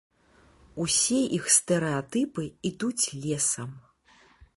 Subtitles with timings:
[0.85, 3.69] Усе іх стэрэатыпы ідуць лесам.